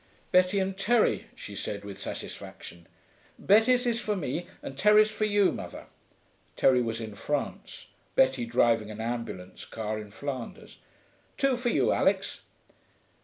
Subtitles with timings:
[0.31, 2.87] 'Betty and Terry,' she said, with satisfaction.
[3.37, 5.85] 'Betty's is for me and Terry's for you, mother.'
[6.55, 7.85] (Terry was in France,
[8.15, 10.79] Betty driving an ambulance car in Flanders.)
[11.37, 12.41] 'Two for you, Alix.'